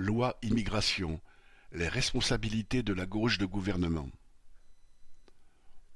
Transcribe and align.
Loi 0.00 0.38
immigration: 0.40 1.20
les 1.72 1.86
responsabilités 1.86 2.82
de 2.82 2.94
la 2.94 3.04
gauche 3.04 3.36
de 3.36 3.44
gouvernement. 3.44 4.08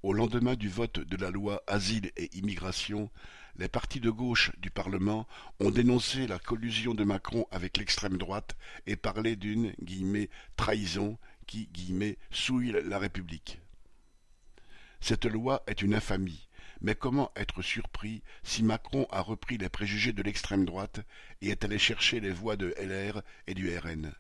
Au 0.03 0.13
lendemain 0.13 0.57
du 0.57 0.69
vote 0.69 1.01
de 1.01 1.17
la 1.17 1.31
loi 1.31 1.63
Asile 1.67 2.13
et 2.19 2.29
immigration, 2.37 3.11
les 3.57 3.69
partis 3.69 4.01
de 4.01 4.11
gauche 4.11 4.53
du 4.59 4.71
Parlement 4.71 5.27
ont 5.59 5.71
dénoncé 5.71 6.27
la 6.27 6.39
collusion 6.39 6.93
de 6.93 7.03
Macron 7.03 7.47
avec 7.51 7.79
l'extrême 7.79 8.19
droite 8.19 8.59
et 8.87 8.97
parlé 8.97 9.37
d'une 9.37 9.73
«trahison» 10.57 11.17
qui 11.47 11.71
«souille 12.31 12.77
la 12.85 12.99
République». 12.99 13.59
Cette 15.01 15.25
loi 15.25 15.63
est 15.67 15.81
une 15.81 15.95
infamie, 15.95 16.51
mais 16.81 16.95
comment 16.95 17.31
être 17.37 17.63
surpris 17.63 18.23
si 18.43 18.63
Macron 18.63 19.07
a 19.11 19.21
repris 19.21 19.59
les 19.59 19.69
préjugés 19.69 20.13
de 20.13 20.23
l'extrême 20.23 20.65
droite 20.65 21.01
et 21.41 21.51
est 21.51 21.65
allé 21.65 21.79
chercher 21.79 22.21
les 22.21 22.31
voix 22.31 22.57
de 22.57 22.75
LR 22.79 23.23
et 23.47 23.55
du 23.55 23.77
RN 23.77 24.13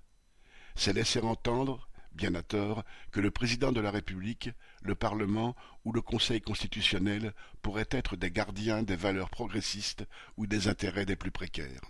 C'est 0.74 0.92
laisser 0.92 1.20
entendre, 1.20 1.88
bien 2.12 2.34
à 2.34 2.42
tort, 2.42 2.84
que 3.10 3.20
le 3.20 3.30
président 3.30 3.72
de 3.72 3.80
la 3.80 3.90
République, 3.90 4.50
le 4.82 4.94
Parlement 4.94 5.56
ou 5.84 5.92
le 5.92 6.00
Conseil 6.00 6.40
constitutionnel 6.40 7.34
pourraient 7.62 7.88
être 7.90 8.16
des 8.16 8.30
gardiens 8.30 8.82
des 8.82 8.96
valeurs 8.96 9.30
progressistes 9.30 10.04
ou 10.36 10.46
des 10.46 10.68
intérêts 10.68 11.06
des 11.06 11.16
plus 11.16 11.30
précaires. 11.30 11.82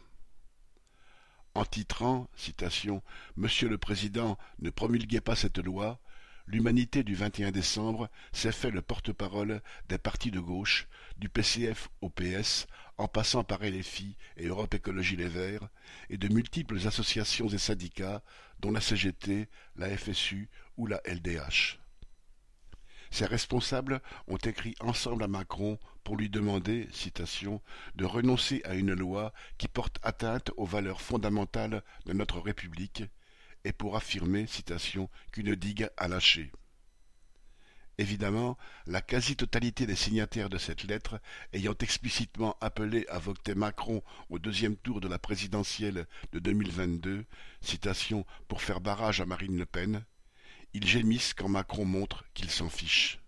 En 1.55 1.65
titrant, 1.65 2.29
citation, 2.35 3.01
Monsieur 3.37 3.69
le 3.69 3.79
Président, 3.79 4.37
ne 4.59 4.71
promulguez 4.71 5.21
pas 5.21 5.37
cette 5.37 5.59
loi, 5.59 6.01
l'Humanité 6.47 7.03
du 7.03 7.15
21 7.15 7.51
décembre 7.51 8.09
s'est 8.33 8.53
fait 8.53 8.71
le 8.71 8.83
porte-parole 8.83 9.63
des 9.89 9.99
partis 9.99 10.31
de 10.31 10.41
gauche, 10.41 10.89
du 11.17 11.29
PCF 11.29 11.89
au 12.01 12.11
PS, 12.11 12.67
en 12.99 13.09
passant 13.09 13.45
par 13.45 13.63
LFI 13.63 14.17
et 14.37 14.47
Europe 14.47 14.75
Écologie 14.75 15.17
Les 15.17 15.29
Verts, 15.29 15.69
et 16.11 16.19
de 16.19 16.29
multiples 16.29 16.87
associations 16.87 17.49
et 17.49 17.59
syndicats, 17.59 18.23
dont 18.61 18.71
la 18.71 18.81
CGT, 18.81 19.49
la 19.77 19.97
FSU 19.97 20.49
ou 20.77 20.87
la 20.87 21.01
LDH. 21.07 21.79
Ces 23.11 23.27
responsables 23.27 24.01
ont 24.27 24.37
écrit 24.39 24.75
ensemble 24.81 25.23
à 25.23 25.29
Macron 25.29 25.79
pour 26.03 26.17
lui 26.17 26.29
demander, 26.29 26.89
citation, 26.93 27.63
de 27.95 28.05
renoncer 28.05 28.61
à 28.65 28.75
une 28.75 28.93
loi 28.93 29.33
qui 29.57 29.69
porte 29.69 29.99
atteinte 30.03 30.51
aux 30.57 30.67
valeurs 30.67 31.01
fondamentales 31.01 31.83
de 32.07 32.13
notre 32.13 32.41
République 32.41 33.05
et 33.65 33.73
pour 33.73 33.97
affirmer, 33.97 34.47
citation, 34.47 35.09
qu'une 35.33 35.55
digue 35.55 35.89
a 35.97 36.09
lâché. 36.09 36.53
Évidemment, 37.97 38.59
la 38.87 39.01
quasi-totalité 39.01 39.87
des 39.87 39.95
signataires 39.95 40.51
de 40.51 40.59
cette 40.59 40.83
lettre 40.83 41.21
ayant 41.53 41.77
explicitement 41.81 42.57
appelé 42.61 43.07
à 43.09 43.19
voter 43.19 43.55
Macron 43.55 44.03
au 44.31 44.41
deuxième 44.41 44.77
tour 44.77 45.01
de 45.01 45.07
la 45.07 45.19
présidentielle 45.19 46.07
de 46.33 46.39
2022, 46.41 47.25
citation, 47.61 48.27
pour 48.49 48.63
faire 48.63 48.81
barrage 48.81 49.21
à 49.21 49.27
Marine 49.27 49.57
Le 49.57 49.67
Pen, 49.67 50.05
ils 50.73 50.87
gémissent 50.87 51.35
quand 51.35 51.49
Macron 51.49 51.85
montre 51.85 52.25
qu'il 52.35 52.51
s'en 52.51 52.69
fiche. 52.69 53.21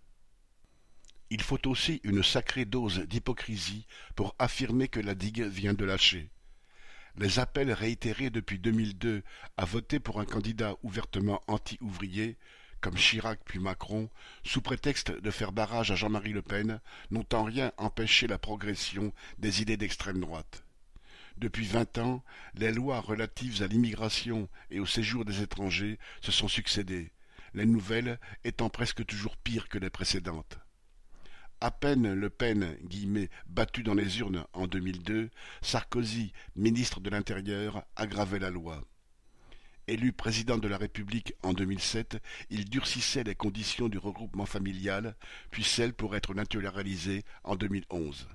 Il 1.29 1.41
faut 1.41 1.65
aussi 1.67 2.01
une 2.03 2.23
sacrée 2.23 2.65
dose 2.65 2.99
d'hypocrisie 2.99 3.85
pour 4.15 4.35
affirmer 4.37 4.89
que 4.89 4.99
la 4.99 5.15
digue 5.15 5.43
vient 5.43 5.73
de 5.73 5.85
lâcher. 5.85 6.29
Les 7.19 7.39
appels 7.39 7.71
réitérés 7.71 8.29
depuis 8.29 8.59
2002 8.59 9.23
à 9.57 9.65
voter 9.65 9.99
pour 9.99 10.19
un 10.19 10.25
candidat 10.25 10.75
ouvertement 10.83 11.41
anti-ouvrier, 11.47 12.37
comme 12.79 12.93
Chirac 12.93 13.39
puis 13.43 13.57
Macron, 13.57 14.11
sous 14.43 14.61
prétexte 14.61 15.09
de 15.09 15.31
faire 15.31 15.51
barrage 15.51 15.89
à 15.89 15.95
Jean-Marie 15.95 16.33
Le 16.33 16.43
Pen, 16.43 16.79
n'ont 17.09 17.25
en 17.33 17.43
rien 17.43 17.71
empêché 17.77 18.27
la 18.27 18.37
progression 18.37 19.13
des 19.39 19.63
idées 19.63 19.77
d'extrême 19.77 20.19
droite. 20.19 20.63
Depuis 21.37 21.65
vingt 21.65 21.97
ans, 21.97 22.23
les 22.53 22.71
lois 22.71 22.99
relatives 22.99 23.63
à 23.63 23.67
l'immigration 23.67 24.47
et 24.69 24.79
au 24.79 24.85
séjour 24.85 25.25
des 25.25 25.41
étrangers 25.41 25.97
se 26.21 26.31
sont 26.31 26.47
succédées, 26.47 27.11
les 27.55 27.65
nouvelles 27.65 28.19
étant 28.43 28.69
presque 28.69 29.03
toujours 29.07 29.37
pires 29.37 29.69
que 29.69 29.79
les 29.79 29.89
précédentes. 29.89 30.59
À 31.59 31.71
peine 31.71 32.13
Le 32.13 32.29
Pen 32.29 32.77
battu 33.47 33.81
dans 33.81 33.95
les 33.95 34.19
urnes 34.19 34.45
en 34.53 34.67
2002, 34.67 35.31
Sarkozy, 35.63 36.31
ministre 36.55 36.99
de 36.99 37.09
l'Intérieur, 37.09 37.83
aggravait 37.95 38.37
la 38.37 38.51
loi. 38.51 38.83
Élu 39.87 40.13
président 40.13 40.59
de 40.59 40.67
la 40.67 40.77
République 40.77 41.33
en 41.41 41.53
2007, 41.53 42.21
il 42.51 42.69
durcissait 42.69 43.23
les 43.23 43.33
conditions 43.33 43.89
du 43.89 43.97
regroupement 43.97 44.45
familial, 44.45 45.15
puis 45.49 45.63
celles 45.63 45.95
pour 45.95 46.15
être 46.15 46.35
naturalisé 46.35 47.23
en 47.43 47.55
2011. 47.55 48.27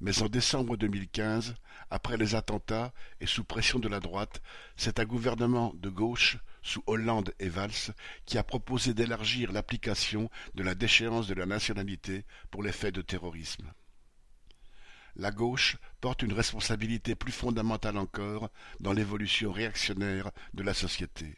Mais 0.00 0.20
en 0.20 0.28
décembre 0.28 0.76
2015, 0.76 1.54
après 1.88 2.16
les 2.16 2.34
attentats 2.34 2.92
et 3.20 3.26
sous 3.26 3.44
pression 3.44 3.78
de 3.78 3.88
la 3.88 4.00
droite, 4.00 4.42
c'est 4.76 4.98
un 4.98 5.04
gouvernement 5.04 5.72
de 5.76 5.88
gauche, 5.88 6.38
sous 6.62 6.82
Hollande 6.86 7.32
et 7.38 7.48
Valls, 7.48 7.94
qui 8.26 8.38
a 8.38 8.42
proposé 8.42 8.94
d'élargir 8.94 9.52
l'application 9.52 10.30
de 10.54 10.62
la 10.62 10.74
déchéance 10.74 11.26
de 11.26 11.34
la 11.34 11.46
nationalité 11.46 12.24
pour 12.50 12.62
les 12.62 12.72
faits 12.72 12.94
de 12.94 13.02
terrorisme. 13.02 13.72
La 15.16 15.32
gauche 15.32 15.76
porte 16.00 16.22
une 16.22 16.32
responsabilité 16.32 17.16
plus 17.16 17.32
fondamentale 17.32 17.98
encore 17.98 18.50
dans 18.78 18.92
l'évolution 18.92 19.50
réactionnaire 19.50 20.30
de 20.54 20.62
la 20.62 20.74
société. 20.74 21.36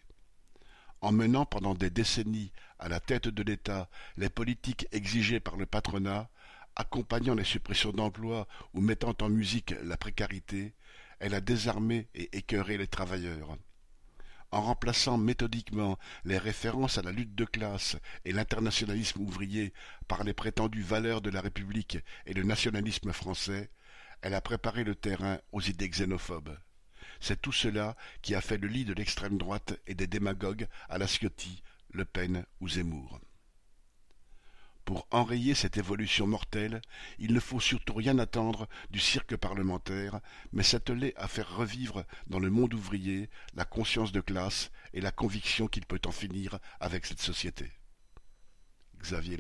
En 1.00 1.12
menant 1.12 1.47
pendant 1.47 1.75
des 1.75 1.88
décennies 1.88 2.52
à 2.78 2.88
la 2.88 3.00
tête 3.00 3.28
de 3.28 3.42
l'État 3.42 3.88
les 4.19 4.28
politiques 4.28 4.87
exigées 4.92 5.41
par 5.41 5.56
le 5.56 5.64
patronat, 5.64 6.28
accompagnant 6.76 7.34
les 7.34 7.44
suppressions 7.44 7.92
d'emplois 7.92 8.47
ou 8.75 8.82
mettant 8.82 9.14
en 9.22 9.31
musique 9.31 9.75
la 9.82 9.97
précarité, 9.97 10.75
elle 11.19 11.34
a 11.34 11.41
désarmé 11.41 12.08
et 12.14 12.37
écœuré 12.37 12.76
les 12.76 12.87
travailleurs. 12.87 13.56
En 14.53 14.62
remplaçant 14.62 15.16
méthodiquement 15.16 15.99
les 16.25 16.38
références 16.38 16.99
à 16.99 17.03
la 17.03 17.12
lutte 17.12 17.37
de 17.37 17.44
classe 17.44 17.97
et 18.25 18.33
l'internationalisme 18.33 19.21
ouvrier 19.21 19.72
par 20.09 20.25
les 20.25 20.34
prétendues 20.34 20.83
valeurs 20.83 21.21
de 21.21 21.31
la 21.31 21.41
République 21.41 21.99
et 22.27 22.34
le 22.34 22.43
nationalisme 22.43 23.12
français, 23.12 23.71
elle 24.22 24.34
a 24.34 24.41
préparé 24.41 24.83
le 24.83 24.97
terrain 24.97 25.38
aux 25.53 25.61
idées 25.61 25.88
xénophobes. 25.88 26.59
C'est 27.21 27.41
tout 27.41 27.53
cela 27.53 27.97
qui 28.22 28.34
a 28.34 28.41
fait 28.41 28.59
le 28.59 28.66
lit 28.66 28.84
de 28.84 28.94
l'extrême 28.94 29.38
droite 29.38 29.78
et 29.87 29.94
des 29.94 30.06
démagogues 30.06 30.67
à 30.88 30.99
la 30.99 31.06
Ciotti, 31.06 31.62
Le 31.93 32.05
Pen 32.05 32.44
ou 32.61 32.69
Zemmour. 32.69 33.21
Pour 34.85 35.07
enrayer 35.11 35.55
cette 35.55 35.77
évolution 35.77 36.27
mortelle, 36.27 36.81
il 37.19 37.33
ne 37.33 37.41
faut 37.41 37.61
surtout 37.61 37.95
rien 37.95 38.19
attendre 38.19 38.69
du 38.91 38.99
cirque 38.99 39.37
parlementaire, 39.37 40.21
mais 40.53 40.63
s'atteler 40.63 41.13
à 41.17 41.29
faire 41.29 41.55
revivre 41.57 42.05
dans 42.27 42.41
le 42.41 42.51
monde 42.51 42.75
ouvrier 42.75 43.29
la 43.55 43.65
conscience 43.65 44.13
de 44.13 44.21
classe 44.21 44.71
et 44.93 45.01
la 45.01 45.13
conviction 45.13 45.69
qu'il 45.69 45.87
peut 45.87 46.01
en 46.07 46.13
finir 46.13 46.59
avec 46.81 47.07
cette 47.07 47.21
société. 47.21 47.71
Xavier 48.99 49.39